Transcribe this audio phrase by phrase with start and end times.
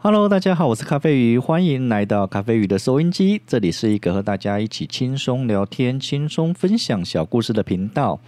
[0.00, 3.42] Hello，大家好，我是咖啡鱼，欢迎来到咖啡鱼的收音机。
[3.44, 8.20] 这里是一个和大家一起轻松聊天、轻松分享小故事的频道。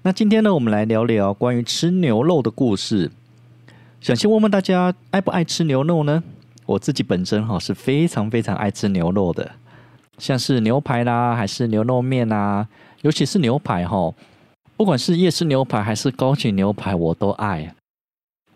[0.00, 3.10] 那今天呢，我们来聊聊关于吃牛肉的故事。
[4.00, 6.24] 想先问问大家，爱不爱吃牛肉呢？
[6.64, 9.50] 我自己本身哈是非常非常爱吃牛肉的，
[10.16, 12.66] 像是牛排啦，还是牛肉面啊，
[13.02, 14.14] 尤其是牛排哈，
[14.78, 17.74] 不管是夜市牛排还是高级牛排，我都爱。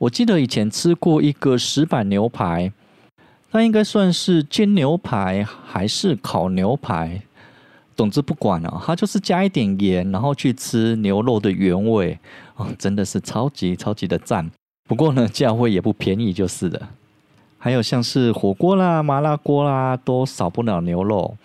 [0.02, 2.72] 我记得以前吃过一个石板牛排，
[3.52, 7.22] 它应该算是煎牛排还是烤牛排，
[7.94, 12.18] 总之不管了，它就是加一点盐，然后去吃牛肉的原味，
[12.56, 14.50] 哦，真的是超级超级的赞。
[14.88, 16.88] 不过呢，价位也不便宜，就是了。
[17.56, 21.36] 还有像是火锅啦、麻辣锅啦，都少不了牛肉，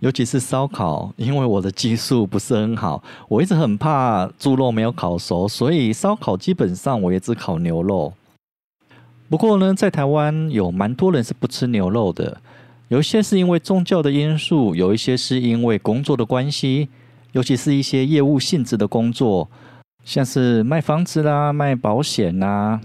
[0.00, 1.12] 尤其是烧烤。
[1.16, 8.12] 因为我的技术不是很好，我一直很怕猪肉没有烤熟，所以烧烤基本上我也只烤牛肉。
[9.28, 12.40] 不过呢，在台湾有蛮多人是不吃牛肉的，
[12.88, 16.88] 有一些是因为宗教的因素，有一些是因为工作的关系，
[17.32, 19.48] 尤其是一些业务性质的工作，
[20.04, 22.80] 像是卖房子啦、卖保险啦。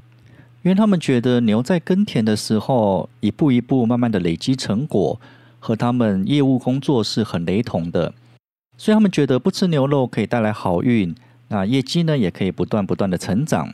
[0.63, 5.19] 因为他们觉得牛在耕田的时候，一步一步慢慢的累积成果，
[5.63, 8.11] 和他们业务工作是很雷同的，
[8.77, 11.15] 所以他们觉得不吃牛肉可以带来好运，
[11.49, 13.71] 那业绩呢也可以不断不断的成长。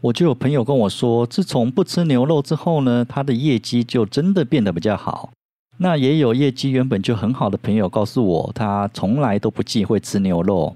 [0.00, 5.30] 我就有朋友跟我说，自从不吃牛肉之后呢，他的业绩就真的变得比较好。
[5.76, 10.74] 那也有业绩原本就很好的朋友告诉我，他从来都不忌讳吃牛肉。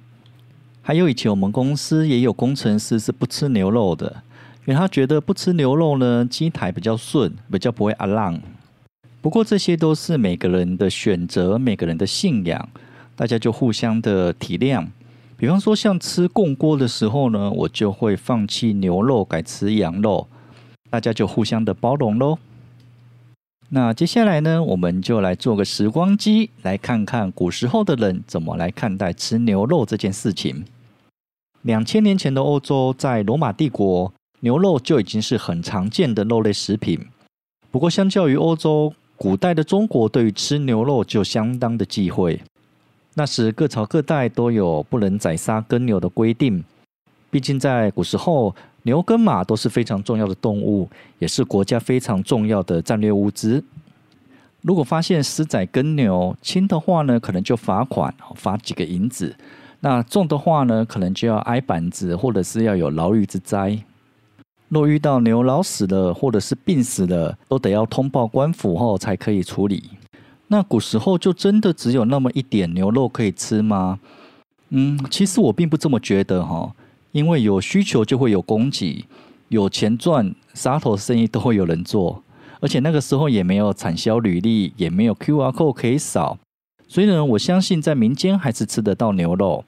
[0.82, 4.22] 还有以前我们公司也有工程师是不吃牛肉的。
[4.66, 8.36] 因为他觉得不吃牛肉呢，机台比较顺，比较不会阿浪。
[9.26, 12.68] 不过这些都是每个人的选择，每个人的信仰，
[13.16, 14.86] 大家就互相的体谅。
[15.36, 20.28] 比方说，像吃共锅的时候呢，我就会放弃牛肉，改吃羊肉，
[20.90, 22.38] 大家就互相的包容喽。
[23.70, 30.64] 那接下来呢，我们就来做个时光机，来看看古时候的人怎么来看待吃牛肉这件事情。
[31.62, 34.12] 两千年前的欧洲，在罗马帝国。
[34.38, 37.00] 牛肉就已经是很常见的肉类食品，
[37.72, 42.40] 不过相较于欧洲，古代的中国对于吃牛肉就相当的忌讳。
[43.14, 46.62] 那时各朝各代都有不能宰杀耕牛的规定，
[47.30, 50.88] 毕竟在古时候，牛跟马都是非常重要的动物，
[51.18, 53.64] 也是国家非常重要的战略物资。
[54.60, 59.34] 如果发现私宰耕牛，轻的话呢，可能就罚款，罚几个银子；
[59.80, 63.78] 那重的话呢，可能就要挨板子，或者是要有牢狱之灾。
[64.68, 69.90] 若遇到牛老死了，或者是病死了，都得要通报官府后才可以处理。
[70.48, 74.00] 那古时候就真的只有那么一点牛肉可以吃吗？
[74.70, 76.72] 嗯，其实我并不这么觉得哈，
[77.12, 79.04] 因为有需求就会有供给，
[79.48, 82.22] 有钱赚，杀头生意都会有人做。
[82.58, 86.38] 而且那个时候也没有产销履历，也没有 QR code 可以扫，
[86.88, 89.64] 所以呢，我相信在民间还是吃得到牛肉，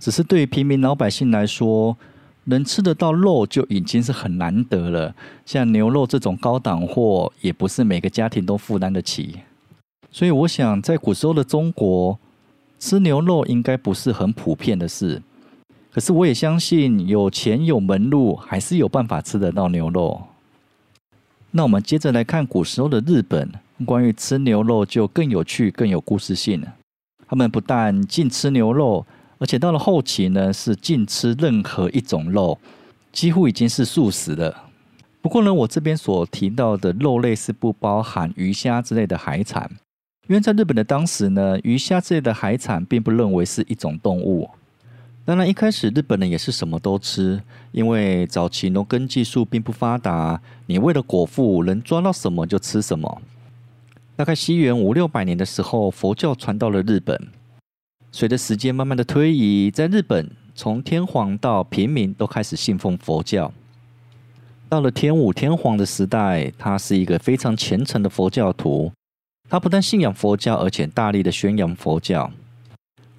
[0.00, 1.96] 只是对于平民老百姓来说。
[2.44, 5.14] 能吃得到肉就已经是很难得了，
[5.44, 9.40] 像牛肉这种高档货，也不是每个家庭都负担得起。
[10.10, 12.18] 所以我想，在古时候的中国，
[12.78, 15.22] 吃牛肉应该不是很普遍的事。
[15.92, 20.22] 可是我也相信，有钱有门路，还是有办法吃得到牛肉。
[21.52, 23.52] 那我们接着来看古时候的日本，
[23.84, 26.74] 关于吃牛肉就更有趣、更有故事性了。
[27.28, 29.06] 他们不但禁吃牛肉。
[29.40, 32.58] 而且到了后期呢，是禁吃任何一种肉，
[33.10, 34.64] 几乎已经是素食了。
[35.22, 39.70] 不过呢，我这边所提到的肉类是不包含鱼虾之类的海产，
[40.28, 44.48] 因为在日本的当时呢，鱼虾之类的海产并不认为是一种动物。
[45.24, 53.22] 当然，一开始日本人也是什么都吃，因为早期农耕技术并不发达，你为了果腹，能抓到什么就吃什么。
[54.16, 57.28] 大概西元五六百年的时候，佛教传到了日本。
[58.12, 63.52] 随着时间慢慢的推移，在日本，从天皇到平民都开始信奉佛教。
[64.68, 68.92] 到了天武天皇的时代，他是一个非常虔诚的佛教徒。
[69.48, 72.30] 他不但信仰佛教，而且大力的宣扬佛教。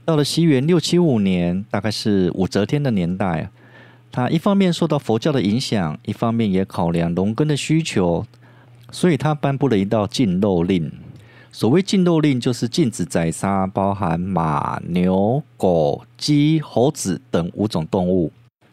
[0.04, 3.50] 到了西元六七五年，大概是武则天的年代，
[4.12, 8.26] 他一方面受到佛教的影响，一方面也考量农耕的需求，
[8.92, 10.92] 所以他颁布了一道禁肉令。
[11.54, 18.32] 所谓禁肉令，就是禁止宰杀包含马、牛、狗、鸡、猴子等五种动物。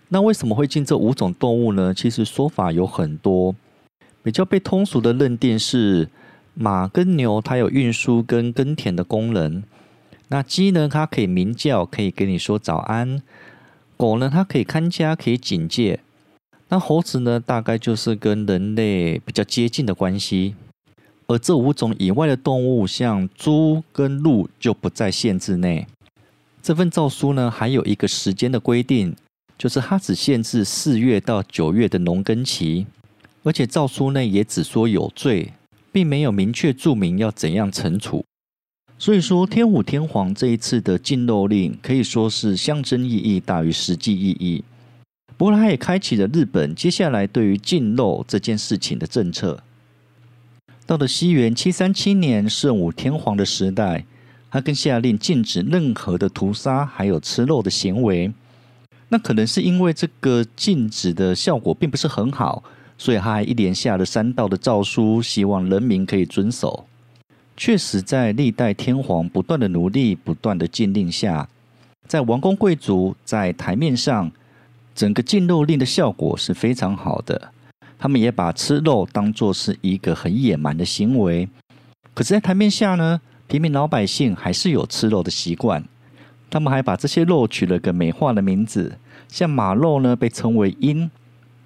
[0.08, 1.92] 那为什么会禁这五种动物呢？
[1.92, 3.54] 其实说法有很多，
[4.22, 6.08] 比较被通俗的认定是
[6.54, 9.62] 马跟牛，它有运输跟耕田的功能。
[10.28, 13.18] 那鸡呢，它可以鸣叫，可以跟你说早安；
[13.96, 15.98] 狗呢，它可以看家，可以警戒；
[16.68, 20.54] 那猴子呢，大概就是跟人类比较接近的关系。
[21.28, 25.86] 而这五种以外的动物，像猪跟鹿，就不在限制内。
[26.62, 29.14] 这份诏书呢，还有一个时间的规定，
[29.58, 32.86] 就是它只限制四月到九月的农耕期，
[33.42, 35.52] 而且诏书呢也只说有罪，
[35.92, 38.24] 并没有明确注明要怎样惩处。
[38.98, 44.64] 所以说，天武天皇这一次的禁肉令可以说是象征意义大于实际意义。
[45.36, 49.62] 不过，它也开启了日本接下来对于禁肉这件事情的政策。
[50.88, 54.06] 到了西元七三七年，圣武天皇的时代，
[54.50, 58.32] 他更下令禁止任何的屠杀，还有吃肉的行为。
[59.10, 62.64] 那可能是因为这个禁止的效果并不是很好，
[62.96, 66.86] 所以他还一连下了三道的诏书，希望人民可以遵守。
[67.54, 71.50] 确实，在历代天皇不断的努力、不断的禁令下，
[72.06, 74.32] 在王公贵族在台面上，
[74.94, 77.52] 整个禁肉令的效果是非常好的。
[77.98, 81.48] 他们也把吃肉当作是一个很野蛮的行为，
[82.14, 85.84] 可是，在台面下呢，平民老百姓还是有吃肉的习惯。
[86.50, 88.96] 他们还把这些肉取了个美化的名字，
[89.28, 91.10] 像马肉呢被称为鹰，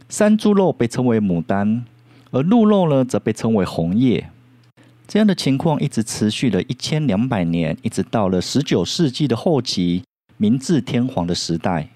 [0.09, 1.85] 山猪肉被称为牡丹，
[2.31, 4.29] 而鹿肉呢则被称为红叶。
[5.07, 10.03] 这样的情况一直持续了一千两百年，一直到了十九世纪的后期，
[10.39, 11.89] 明治天皇的时代。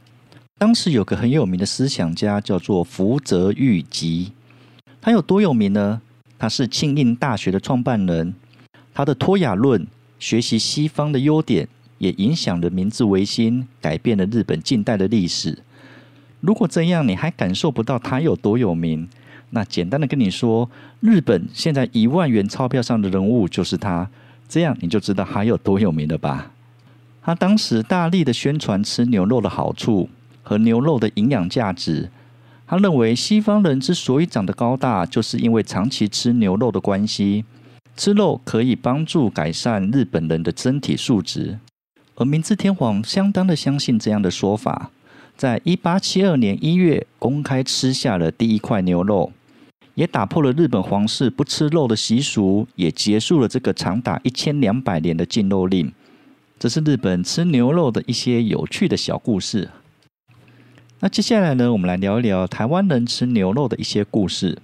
[0.59, 4.33] 当时有个很有名的思想家，叫做福泽谕吉。
[5.03, 6.01] 他有多有名呢？
[6.39, 8.35] 他是庆应大学的创办人。
[8.95, 9.87] 他的脱亚论，
[10.19, 11.69] 学习西方的优点，
[11.99, 15.59] 也影响了明治维新，改变了日本近代的历史。
[16.41, 19.07] 如果这样你还感受不到他有多有名，
[19.51, 20.71] 那简单的跟你说，
[21.01, 24.09] 日本现在一万元钞票上的人物就是他，
[24.49, 26.53] 这样你就知道他有多有名了吧？
[27.21, 30.09] 他当时大力的宣传吃牛肉的好处。
[30.49, 32.09] 和牛肉的营养价值，
[32.69, 37.45] 他认为西方人之所以长得高大，就是因为长期吃牛肉的关系。
[37.97, 41.59] 吃肉可以帮助改善日本人的身体素质，
[42.15, 44.93] 而明治天皇相当的相信这样的说法，
[45.37, 49.33] 在一八七二年一月公开吃下了第一块牛肉，
[49.97, 55.91] 也打破了日本皇室不吃肉的习俗，也结束了这个长达一千两百年的禁肉令。
[56.57, 59.69] 这是日本吃牛肉的一些有趣的小故事。
[61.01, 64.57] 那接下来呢，我们来聊一聊台湾人吃牛肉的一些故事。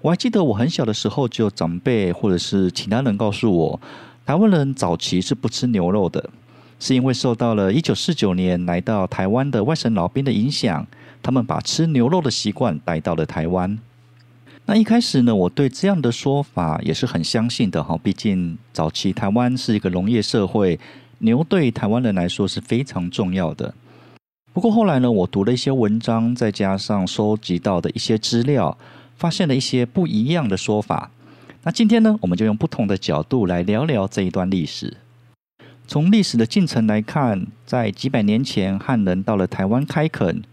[0.00, 3.80] 我还记得我很小的时候，就长辈或者是其他人告诉我，
[4.24, 6.30] 台湾人早期是不吃牛肉的，
[6.80, 10.86] 是因为受到了一九四九年来到台湾的外省老兵的影响，
[11.22, 13.78] 他们把吃牛肉的习惯带到了台湾。
[14.64, 20.80] 那一开始呢，我对这样的说法也是很相信的哈，毕竟早期台湾是一个农业社会，
[21.18, 23.74] 牛对台湾人来说是非常重要的。
[24.54, 28.78] 不过后来呢，我读了一些文章，再加上收集到的一些资料，
[29.16, 31.10] 发现了一些不一样的说法。
[31.64, 34.96] 那今天呢，我们就用不同的角度来聊聊这一段历史。
[35.88, 40.44] 从历史的进程来看，在几百年前，汉人到了台湾开垦，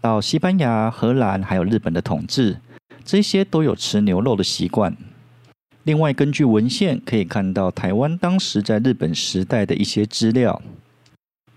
[0.00, 2.58] 到西班牙、荷兰还有日本的统治，
[3.04, 4.96] 这些都有吃牛肉的习惯。
[5.82, 10.62] 另外，根据文献可以看到，台湾当时在日本时代的一些资料。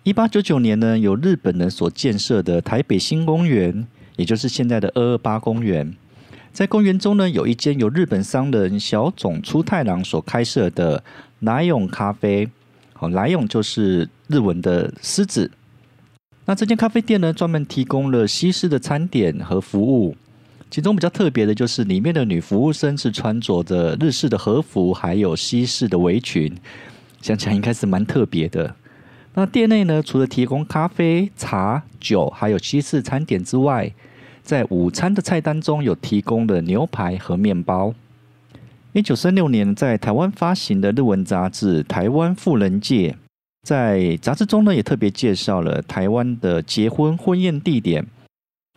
[0.06, 5.96] 一八九九年呢，由日本人所建设的台北新公园，也就是现在的二二八公园，
[6.54, 11.04] 在公园中呢，有一间由日本商人小塚出太郎所开设的
[11.40, 12.48] 莱永咖啡。
[12.94, 15.50] 好，莱永就是日文的狮子。
[16.46, 20.16] 那这间咖啡店呢，专门提供了西式的餐点和服务。
[20.70, 26.56] 其中比较特别的就是，里面的女服务生是穿着着日式的和服，还有西式的围裙，
[27.24, 28.76] 想起来应该是蛮特别的。
[29.38, 33.92] 那店内呢，除了提供咖啡、茶、酒，还有西式餐点之外，
[34.42, 37.94] 在午餐的菜单中有提供的牛排和面包。
[38.94, 43.12] 一九三六年在台湾发行的日文杂志《台湾妇人界》，
[43.64, 48.08] 在杂志中呢也特别介绍了台湾的结婚婚宴地点，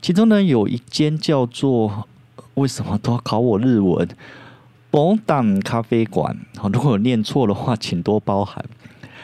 [0.03, 2.09] 其中呢有一间叫做
[2.55, 4.09] “为什么都要考我日文
[4.91, 6.37] ”“宝岛咖啡馆”。
[6.73, 8.65] 如果我念错的话，请多包涵。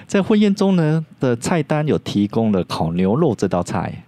[0.06, 4.04] 在婚宴中呢的菜单有提供了烤牛肉这道菜。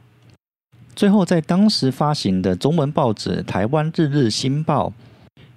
[0.95, 4.89] 最后，在当时发行的中文报纸《台湾日日新报》，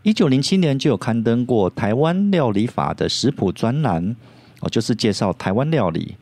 [0.03, 4.15] 一九零七年就有刊登过台湾料理法的食谱专栏，
[4.59, 6.15] 哦，就是介绍台湾料理，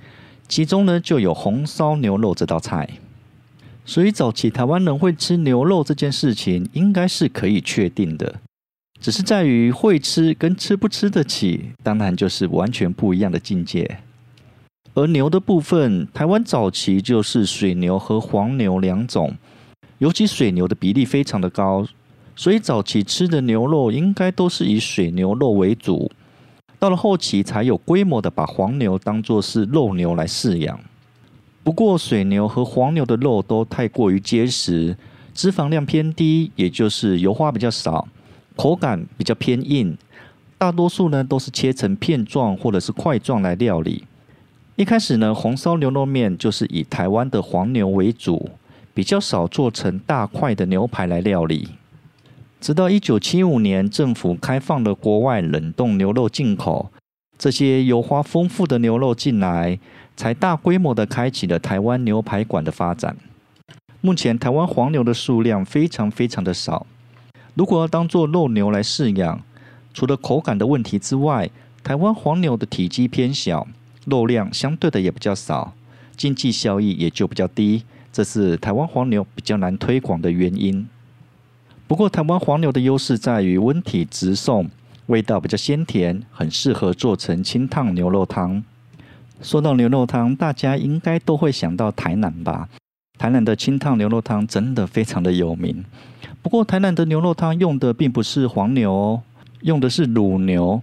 [0.47, 2.87] 其中呢就有红烧牛肉这道菜。
[3.85, 8.35] 所以早期台湾人会吃牛肉这件事情，应该是可以确定的。
[8.99, 13.99] 只是在于会吃跟吃不吃得起，当然就是完全不一样的境界。
[14.97, 19.35] 而牛的部分，台湾早期就是水牛和黄牛两种。
[19.99, 21.85] 尤其水牛的比例非常的高，
[22.35, 26.11] 所以早期吃的牛肉应该都是以水牛肉为主。
[26.79, 30.79] 到了后期，才有规模的把黄牛当作是肉牛来饲养。
[31.63, 34.97] 不过，水牛和黄牛的肉都太过于结实，
[35.31, 38.07] 脂肪量偏低，也就是油花比较少，
[38.55, 39.95] 口感比较偏硬。
[40.57, 44.03] 大多数呢都是切成片状或者是块状来料理。
[44.77, 48.51] 一开始呢，红烧牛肉面就是以台湾的黄牛为主，
[48.93, 51.69] 比较少做成大块的牛排来料理。
[52.61, 56.91] 直到一九七五年，政府开放了国外冷冻牛肉进口，
[57.39, 59.79] 这些油花丰富的牛肉进来，
[60.15, 63.17] 才大规模的开启了台湾牛排馆的发展。
[64.01, 66.85] 目前台湾黄牛的数量非常非常的少，
[67.55, 69.41] 如果要当做肉牛来饲养，
[69.91, 71.49] 除了口感的问题之外，
[71.83, 73.67] 台湾黄牛的体积偏小，
[74.07, 75.73] 肉量相对的也比较少，
[76.15, 80.87] 经济效益也就比较低，这是台湾黄牛比较难推广的原因。
[81.87, 84.69] 不过，台湾黄牛的优势在于温体直送，
[85.07, 88.63] 味道比较鲜甜，很适合做成清汤牛肉汤。
[89.41, 92.69] 说到牛肉汤，大家应该都会想到台南吧？
[93.17, 95.83] 台南的清汤牛肉汤真的非常的有名。
[96.41, 99.21] 不过，台南的牛肉汤用的并不是黄牛，
[99.61, 100.81] 用的是乳牛。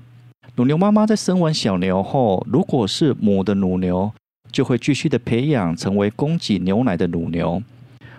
[0.56, 4.12] 乳牛妈妈在生完小牛后，如果是母的乳牛，
[4.52, 7.60] 就会继续的培养成为供给牛奶的乳牛。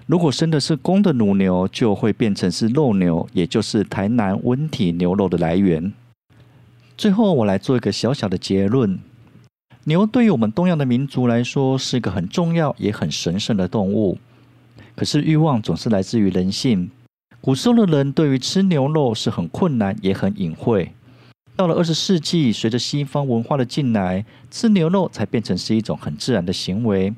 [0.05, 5.93] 如果生的是公的乳牛，就会变成是肉牛，也就是台南温体牛肉的来源。
[6.97, 8.99] 最后，我来做一个小小的结论：
[9.85, 14.17] 牛对于我们东洋的民族来说是一个很重要也很神圣的动物。
[14.97, 16.91] 可是欲望总是来自于人性。
[17.39, 20.91] 古时候的人对于吃牛肉是很困难也很隐晦。
[21.55, 27.13] 到了二十世纪，随着西方文化的进来，吃牛肉才变成是一种很自然的行为。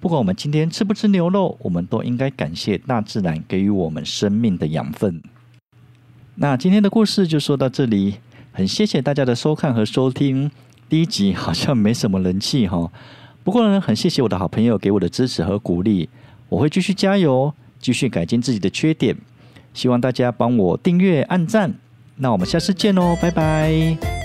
[0.00, 5.22] 不管我们今天吃不吃牛肉，我们都应该感谢大自然给予我们生命的养分。
[6.34, 8.16] 那今天的故事就说到这里，
[8.50, 10.50] 很谢谢大家的收看和收听。
[10.88, 12.90] 第一集好像没什么人气哈，
[13.44, 16.08] 不过呢，很谢谢我的好朋友给我的支持和鼓励，
[16.48, 19.16] 我会继续加油，继续改进自己的缺点。
[19.72, 21.79] 希望大家帮我订阅、按赞。
[22.20, 24.19] 那我们下次见喽，拜拜。